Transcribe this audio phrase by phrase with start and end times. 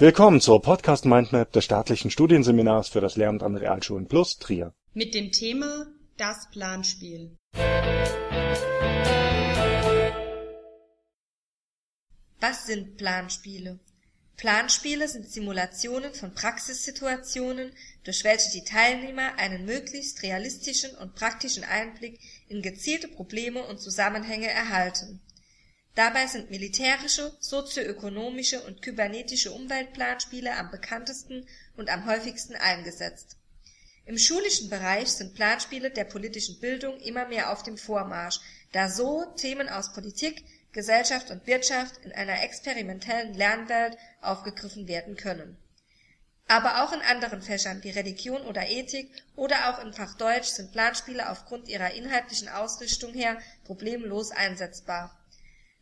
[0.00, 4.72] Willkommen zur Podcast Mindmap des staatlichen Studienseminars für das Lehramt an Realschulen Plus Trier.
[4.94, 7.36] Mit dem Thema Das Planspiel.
[12.40, 13.78] Was sind Planspiele?
[14.38, 17.70] Planspiele sind Simulationen von Praxissituationen,
[18.02, 24.48] durch welche die Teilnehmer einen möglichst realistischen und praktischen Einblick in gezielte Probleme und Zusammenhänge
[24.48, 25.20] erhalten
[25.96, 33.36] Dabei sind militärische, sozioökonomische und kybernetische Umweltplanspiele am bekanntesten und am häufigsten eingesetzt.
[34.06, 38.40] Im schulischen Bereich sind Planspiele der politischen Bildung immer mehr auf dem Vormarsch,
[38.72, 45.56] da so Themen aus Politik, Gesellschaft und Wirtschaft in einer experimentellen Lernwelt aufgegriffen werden können.
[46.46, 50.72] Aber auch in anderen Fächern wie Religion oder Ethik oder auch im Fach Deutsch sind
[50.72, 55.19] Planspiele aufgrund ihrer inhaltlichen Ausrichtung her problemlos einsetzbar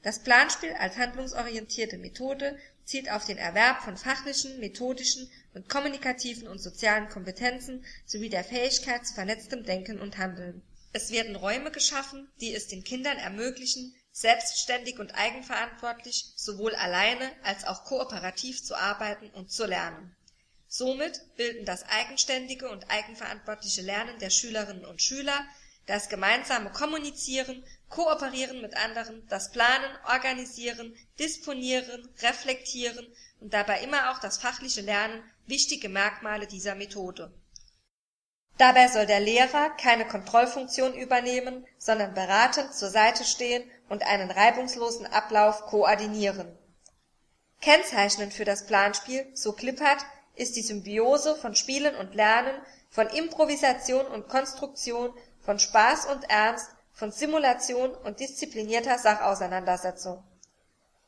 [0.03, 6.59] das Planspiel als handlungsorientierte Methode zielt auf den Erwerb von fachlichen, methodischen und kommunikativen und
[6.59, 10.63] sozialen Kompetenzen sowie der Fähigkeit zu vernetztem Denken und Handeln.
[10.93, 17.65] Es werden Räume geschaffen, die es den Kindern ermöglichen, selbstständig und eigenverantwortlich sowohl alleine als
[17.65, 20.17] auch kooperativ zu arbeiten und zu lernen.
[20.67, 25.47] Somit bilden das eigenständige und eigenverantwortliche Lernen der Schülerinnen und Schüler
[25.89, 33.07] das gemeinsame Kommunizieren, Kooperieren mit anderen, das Planen, Organisieren, Disponieren, Reflektieren
[33.41, 37.33] und dabei immer auch das fachliche Lernen wichtige Merkmale dieser Methode.
[38.59, 45.07] Dabei soll der Lehrer keine Kontrollfunktion übernehmen, sondern beratend zur Seite stehen und einen reibungslosen
[45.07, 46.59] Ablauf koordinieren.
[47.63, 54.07] Kennzeichnend für das Planspiel, so Klippert, ist die Symbiose von Spielen und Lernen, von Improvisation
[54.07, 55.15] und Konstruktion
[55.49, 60.23] von Spaß und Ernst, von Simulation und disziplinierter Sachauseinandersetzung.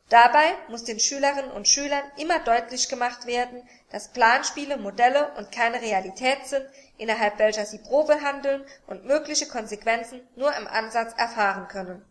[0.09, 5.83] Dabei muss den Schülerinnen und Schülern immer deutlich gemacht werden, dass Planspiele Modelle und keine
[5.83, 6.65] Realität sind,
[6.97, 12.03] innerhalb welcher sie Probe handeln und mögliche Konsequenzen nur im Ansatz erfahren können.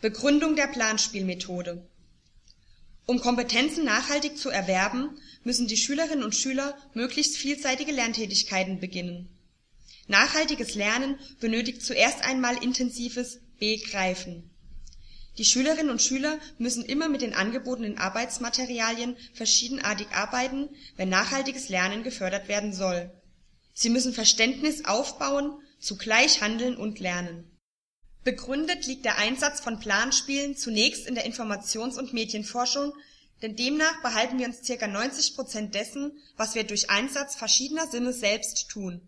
[0.00, 1.86] Begründung der Planspielmethode
[3.06, 9.36] Um Kompetenzen nachhaltig zu erwerben, müssen die Schülerinnen und Schüler möglichst vielseitige Lerntätigkeiten beginnen
[10.10, 14.50] Nachhaltiges Lernen benötigt zuerst einmal intensives Begreifen.
[15.38, 22.02] Die Schülerinnen und Schüler müssen immer mit den angebotenen Arbeitsmaterialien verschiedenartig arbeiten, wenn nachhaltiges Lernen
[22.02, 23.12] gefördert werden soll.
[23.72, 27.48] Sie müssen Verständnis aufbauen, zugleich handeln und lernen.
[28.24, 32.92] Begründet liegt der Einsatz von Planspielen zunächst in der Informations und Medienforschung,
[33.42, 34.88] denn demnach behalten wir uns ca.
[34.88, 39.06] 90 Prozent dessen, was wir durch Einsatz verschiedener Sinne selbst tun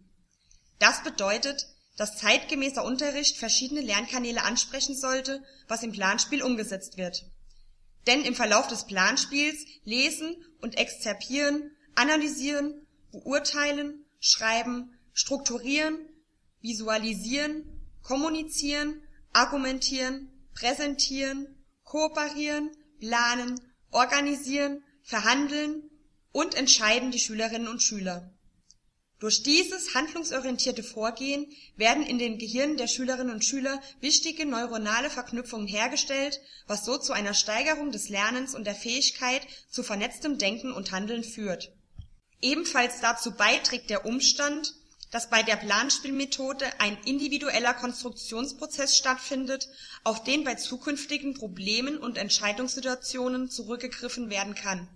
[0.82, 7.25] das bedeutet, dass zeitgemäßer Unterricht verschiedene Lernkanäle ansprechen sollte, was im Planspiel umgesetzt wird.
[8.09, 16.09] Denn im Verlauf des Planspiels lesen und exzerpieren, analysieren, beurteilen, schreiben, strukturieren,
[16.62, 17.65] visualisieren,
[18.03, 23.60] kommunizieren, argumentieren, präsentieren, kooperieren, planen,
[23.92, 25.88] organisieren, verhandeln
[26.32, 28.32] und entscheiden die Schülerinnen und Schüler
[29.22, 31.47] durch dieses handlungsorientierte Vorgehen
[31.77, 37.12] werden in den Gehirnen der Schülerinnen und Schüler wichtige neuronale Verknüpfungen hergestellt, was so zu
[37.12, 41.71] einer Steigerung des Lernens und der Fähigkeit zu vernetztem Denken und Handeln führt.
[42.41, 44.75] Ebenfalls dazu beiträgt der Umstand,
[45.12, 49.69] dass bei der Planspielmethode ein individueller Konstruktionsprozess stattfindet,
[50.03, 54.89] auf den bei zukünftigen Problemen und Entscheidungssituationen zurückgegriffen werden kann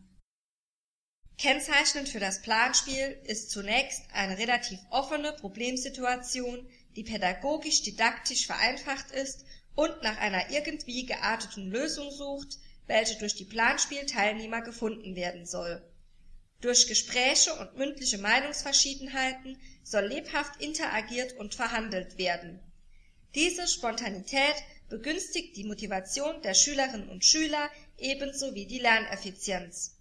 [1.39, 6.67] Kennzeichnend für das Planspiel ist zunächst eine relativ offene Problemsituation,
[6.97, 9.45] die pädagogisch-didaktisch vereinfacht ist
[9.75, 15.83] und nach einer irgendwie gearteten Lösung sucht, welche durch die Planspielteilnehmer gefunden werden soll.
[16.63, 22.61] Durch Gespräche und mündliche Meinungsverschiedenheiten soll lebhaft interagiert und verhandelt werden.
[23.35, 24.55] Diese Spontanität
[24.89, 29.96] begünstigt die Motivation der Schülerinnen und Schüler ebenso wie die Lerneffizienz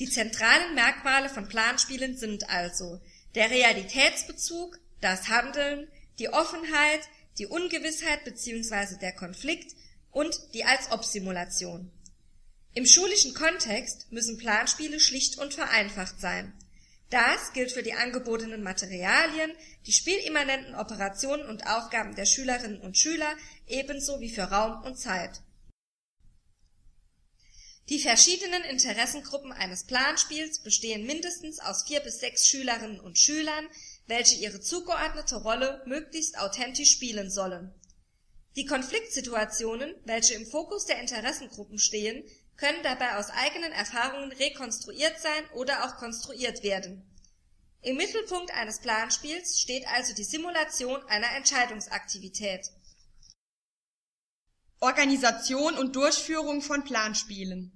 [0.00, 3.00] die zentralen Merkmale von Planspielen sind also
[3.34, 5.88] der Realitätsbezug, das Handeln,
[6.18, 7.00] die Offenheit,
[7.38, 8.96] die Ungewissheit bzw.
[8.98, 9.76] der Konflikt
[10.10, 11.92] und die Als-ob-Simulation.
[12.72, 16.54] Im schulischen Kontext müssen Planspiele schlicht und vereinfacht sein.
[17.10, 19.52] Das gilt für die angebotenen Materialien,
[19.86, 23.36] die spielimmanenten Operationen und Aufgaben der Schülerinnen und Schüler
[23.66, 25.42] ebenso wie für Raum und Zeit
[27.90, 33.68] die verschiedenen Interessengruppen eines Planspiels bestehen mindestens aus vier bis sechs Schülerinnen und Schülern,
[34.06, 37.74] welche ihre zugeordnete Rolle möglichst authentisch spielen sollen.
[38.54, 42.22] Die Konfliktsituationen, welche im Fokus der Interessengruppen stehen,
[42.56, 47.04] können dabei aus eigenen Erfahrungen rekonstruiert sein oder auch konstruiert werden.
[47.82, 52.70] Im Mittelpunkt eines Planspiels steht also die Simulation einer Entscheidungsaktivität.
[54.78, 57.72] Organisation und Durchführung von Planspielen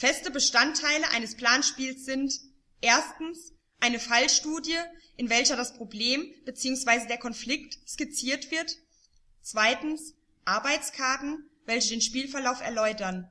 [0.00, 2.32] Feste Bestandteile eines Planspiels sind
[2.80, 4.78] erstens eine Fallstudie,
[5.18, 7.06] in welcher das Problem bzw.
[7.06, 8.78] der Konflikt skizziert wird,
[9.42, 10.14] zweitens
[10.46, 13.28] Arbeitskarten, welche den Spielverlauf erläutern,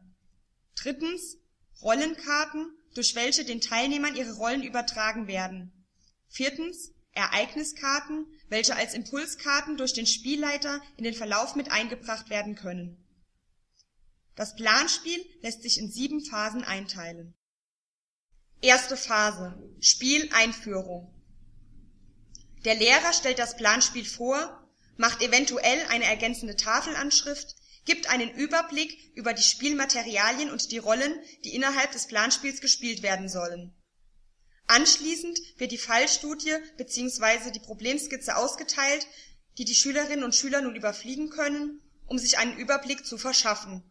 [0.76, 1.38] drittens
[1.82, 5.72] Rollenkarten, durch welche den Teilnehmern ihre Rollen übertragen werden,
[6.28, 13.09] viertens Ereigniskarten, welche als Impulskarten durch den Spielleiter in den Verlauf mit eingebracht werden können.
[14.40, 17.36] Das Planspiel lässt sich in sieben Phasen einteilen.
[18.62, 21.14] Erste Phase Spieleinführung
[22.64, 24.66] Der Lehrer stellt das Planspiel vor,
[24.96, 31.54] macht eventuell eine ergänzende Tafelanschrift, gibt einen Überblick über die Spielmaterialien und die Rollen, die
[31.54, 33.76] innerhalb des Planspiels gespielt werden sollen.
[34.68, 37.52] Anschließend wird die Fallstudie bzw.
[37.52, 39.06] die Problemskizze ausgeteilt,
[39.58, 43.84] die die Schülerinnen und Schüler nun überfliegen können, um sich einen Überblick zu verschaffen.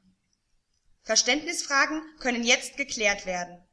[1.08, 3.64] Verständnisfragen können jetzt geklärt werden.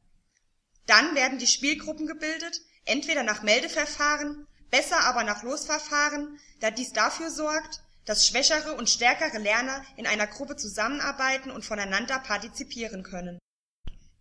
[0.86, 7.30] Dann werden die Spielgruppen gebildet, entweder nach Meldeverfahren, besser aber nach Losverfahren, da dies dafür
[7.30, 13.38] sorgt, dass schwächere und stärkere Lerner in einer Gruppe zusammenarbeiten und voneinander partizipieren können.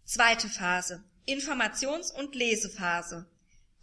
[0.03, 3.31] Zweite Phase Informations- und Lesephase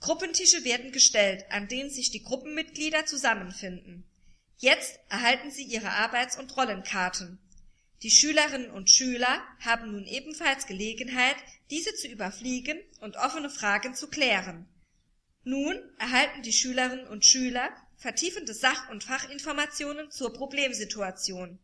[0.01, 4.05] Gruppentische werden gestellt, an denen sich die Gruppenmitglieder zusammenfinden.
[4.59, 7.39] Jetzt erhalten sie ihre Arbeits- und Rollenkarten.
[8.03, 11.37] Die Schülerinnen und Schüler haben nun ebenfalls Gelegenheit,
[11.71, 14.67] diese zu überfliegen und offene Fragen zu klären.
[15.45, 21.61] Nun erhalten die Schülerinnen und Schüler vertiefende Sach- und Fachinformationen zur Problemsituation.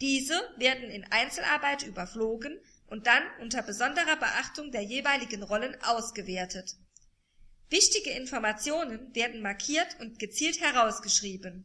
[0.00, 2.58] Diese werden in Einzelarbeit überflogen
[2.88, 6.74] und dann unter besonderer Beachtung der jeweiligen Rollen ausgewertet.
[7.68, 11.64] Wichtige Informationen werden markiert und gezielt herausgeschrieben.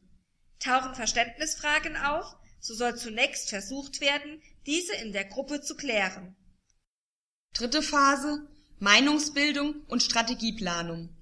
[0.60, 2.36] Tauchen Verständnisfragen auf,
[2.66, 6.36] so soll zunächst versucht werden, diese in der Gruppe zu klären.
[7.54, 8.48] Dritte Phase
[8.80, 11.16] Meinungsbildung und Strategieplanung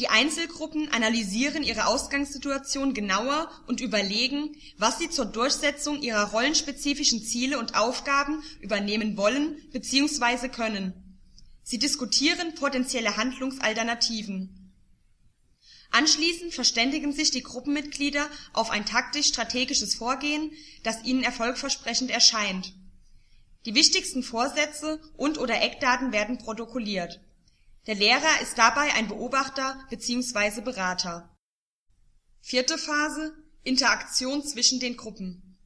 [0.00, 7.60] die Einzelgruppen analysieren ihre Ausgangssituation genauer und überlegen, was sie zur Durchsetzung ihrer rollenspezifischen Ziele
[7.60, 10.48] und Aufgaben übernehmen wollen bzw.
[10.48, 11.20] können.
[11.62, 14.63] Sie diskutieren potenzielle Handlungsalternativen.
[15.90, 20.52] Anschließend verständigen sich die Gruppenmitglieder auf ein taktisch-strategisches Vorgehen,
[20.82, 22.72] das ihnen erfolgversprechend erscheint.
[23.66, 27.20] Die wichtigsten Vorsätze und/oder Eckdaten werden protokolliert
[27.86, 30.62] der Lehrer ist dabei ein Beobachter bzw.
[30.62, 31.36] Berater.
[32.40, 35.58] Vierte Phase Interaktion zwischen den Gruppen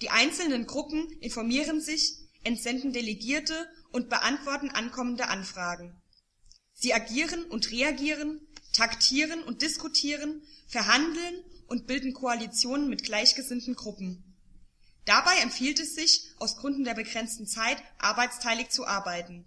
[0.00, 2.12] Die einzelnen Gruppen informieren sich,
[2.42, 6.00] entsenden Delegierte und beantworten ankommende Anfragen.
[6.72, 8.40] Sie agieren und reagieren,
[8.78, 14.24] taktieren und diskutieren, verhandeln und bilden Koalitionen mit gleichgesinnten Gruppen.
[15.04, 19.44] Dabei empfiehlt es sich, aus Gründen der begrenzten Zeit arbeitsteilig zu arbeiten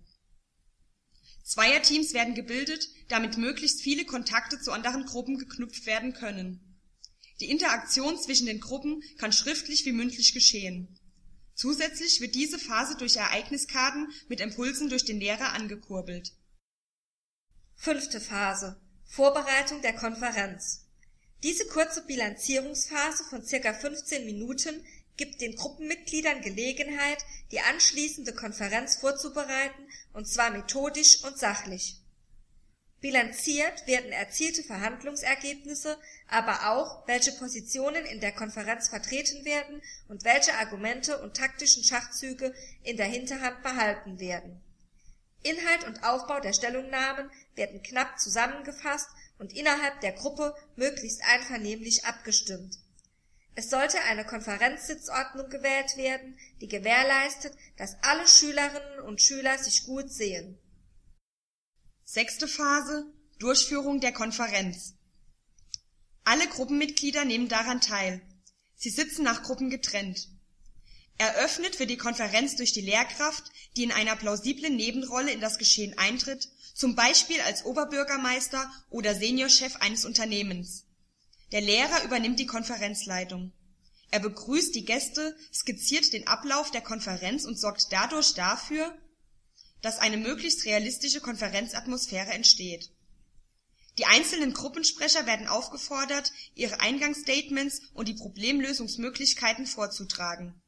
[1.44, 6.80] Zweierteams werden gebildet, damit möglichst viele Kontakte zu anderen Gruppen geknüpft werden können.
[7.39, 10.97] Die Interaktion zwischen den Gruppen kann schriftlich wie mündlich geschehen.
[11.54, 16.31] Zusätzlich wird diese Phase durch Ereigniskarten mit Impulsen durch den Lehrer angekurbelt.
[17.76, 18.80] Fünfte Phase
[19.13, 20.85] Vorbereitung der Konferenz
[21.44, 24.85] Diese kurze Bilanzierungsphase von circa 15 Minuten
[25.18, 27.18] gibt den Gruppenmitgliedern Gelegenheit,
[27.51, 31.97] die anschließende Konferenz vorzubereiten, und zwar methodisch und sachlich.
[33.01, 35.97] Bilanziert werden erzielte Verhandlungsergebnisse,
[36.30, 42.56] aber auch, welche Positionen in der Konferenz vertreten werden und welche Argumente und taktischen Schachzüge
[42.83, 44.61] in der Hinterhand behalten werden.
[45.44, 52.78] Inhalt und Aufbau der Stellungnahmen werden knapp zusammengefasst und innerhalb der Gruppe möglichst einvernehmlich abgestimmt
[53.54, 60.10] es sollte eine Konferenzsitzordnung gewählt werden, die gewährleistet, dass alle Schülerinnen und Schüler sich gut
[60.12, 60.57] sehen.
[62.04, 63.06] Sechste Phase
[63.40, 64.94] Durchführung der Konferenz
[66.24, 68.21] Alle Gruppenmitglieder nehmen daran teil.
[68.76, 70.30] Sie sitzen nach Gruppen getrennt.
[71.21, 73.44] Eröffnet wird die Konferenz durch die Lehrkraft,
[73.75, 79.75] die in einer plausiblen Nebenrolle in das Geschehen eintritt, zum Beispiel als Oberbürgermeister oder Seniorchef
[79.78, 80.85] eines Unternehmens
[81.51, 83.51] der Lehrer übernimmt die Konferenzleitung.
[84.09, 88.97] Er begrüßt die Gäste, skizziert den Ablauf der Konferenz und sorgt dadurch dafür,
[89.81, 92.90] dass eine möglichst realistische Konferenzatmosphäre entsteht.
[93.97, 100.61] Die einzelnen Gruppensprecher werden aufgefordert, ihre Eingangsstatements und die Problemlösungsmöglichkeiten vorzutragen.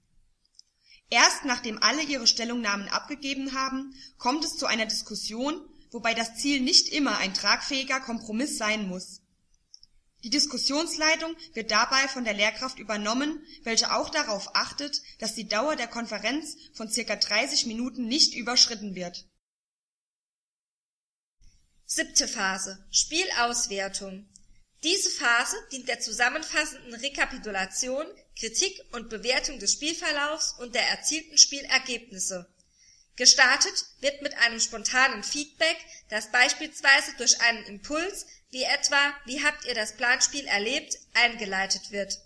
[1.10, 6.62] Erst nachdem alle ihre Stellungnahmen abgegeben haben, kommt es zu einer Diskussion, wobei das Ziel
[6.62, 9.22] nicht immer ein tragfähiger Kompromiss sein muss.
[10.24, 15.75] Die Diskussionsleitung wird dabei von der Lehrkraft übernommen, welche auch darauf achtet, dass die Dauer
[15.75, 19.27] der Konferenz von circa 30 Minuten nicht überschritten wird.
[21.86, 24.29] Siebte Phase Spielauswertung
[24.84, 28.06] Diese Phase dient der zusammenfassenden Rekapitulation,
[28.38, 32.54] Kritik und Bewertung des Spielverlaufs und der erzielten Spielergebnisse.
[33.16, 35.78] Gestartet wird mit einem spontanen Feedback,
[36.10, 40.98] das beispielsweise durch einen Impuls wie etwa Wie habt ihr das Planspiel erlebt?
[41.13, 42.20] eingeleitet wird.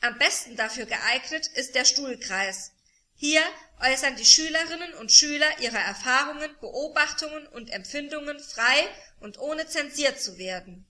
[0.00, 2.72] Am besten dafür geeignet ist der Stuhlkreis.
[3.14, 3.42] Hier
[3.80, 8.88] äußern die Schülerinnen und Schüler ihre Erfahrungen, Beobachtungen und Empfindungen frei
[9.20, 10.86] und ohne zensiert zu werden.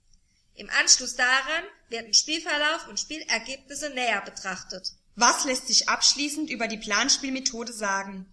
[0.56, 4.92] Im Anschluss daran werden Spielverlauf und Spielergebnisse näher betrachtet.
[5.14, 8.26] Was lässt sich abschließend über die Planspielmethode sagen?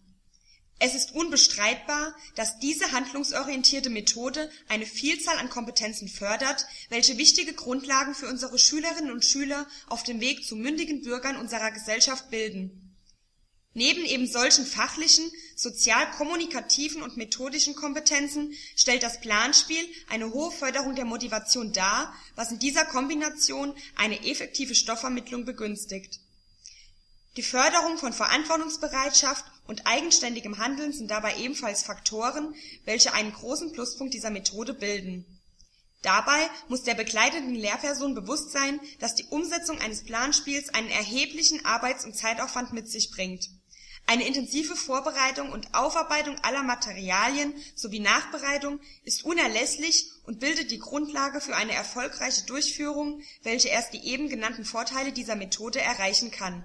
[0.79, 8.15] Es ist unbestreitbar, dass diese handlungsorientierte Methode eine Vielzahl an Kompetenzen fördert, welche wichtige Grundlagen
[8.15, 12.92] für unsere Schülerinnen und Schüler auf dem Weg zu mündigen Bürgern unserer Gesellschaft bilden.
[13.73, 21.05] Neben eben solchen fachlichen, sozial-kommunikativen und methodischen Kompetenzen stellt das Planspiel eine hohe Förderung der
[21.05, 26.19] Motivation dar, was in dieser Kombination eine effektive Stoffvermittlung begünstigt
[27.35, 32.53] die Förderung von Verantwortungsbereitschaft und eigenständigem Handeln sind dabei ebenfalls Faktoren,
[32.85, 35.25] welche einen großen Pluspunkt dieser Methode bilden.
[36.03, 42.05] Dabei muss der begleitenden Lehrperson bewusst sein, dass die Umsetzung eines Planspiels einen erheblichen Arbeits
[42.05, 43.49] und Zeitaufwand mit sich bringt.
[44.05, 51.39] Eine intensive Vorbereitung und Aufarbeitung aller Materialien sowie Nachbereitung ist unerlässlich und bildet die Grundlage
[51.39, 56.63] für eine erfolgreiche Durchführung, welche erst die eben genannten Vorteile dieser Methode erreichen kann.